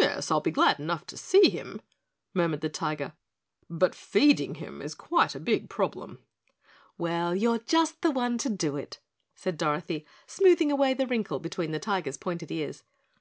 "Yes, 0.00 0.32
I'll 0.32 0.40
be 0.40 0.50
glad 0.50 0.80
enough 0.80 1.06
to 1.06 1.16
see 1.16 1.48
him," 1.48 1.80
murmured 2.34 2.60
the 2.60 2.68
Tiger, 2.68 3.12
"but 3.70 3.94
feeding 3.94 4.56
him 4.56 4.82
is 4.82 4.96
quite 4.96 5.36
a 5.36 5.38
big 5.38 5.68
problem." 5.70 6.18
"Well, 6.98 7.36
you're 7.36 7.60
just 7.60 8.02
the 8.02 8.10
one 8.10 8.36
to 8.38 8.48
do 8.48 8.74
it," 8.74 8.98
said 9.36 9.56
Dorothy, 9.56 10.06
smoothing 10.26 10.72
away 10.72 10.92
the 10.92 11.06
wrinkle 11.06 11.38
between 11.38 11.70
the 11.70 11.78
Tiger's 11.78 12.16
pointed 12.16 12.50
ears. 12.50 12.82